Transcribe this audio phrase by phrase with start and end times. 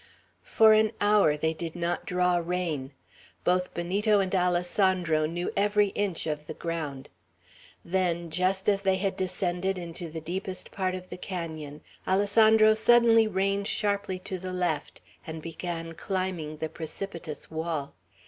[0.41, 2.89] For an hour they did not draw rein.
[3.43, 7.07] Both Benito and Alessandro knew every inch of the ground.
[7.85, 13.27] Then, just as they had descended into the deepest part of the canon, Alessandro suddenly
[13.27, 17.93] reined sharply to the left, and began climbing the precipitous wall.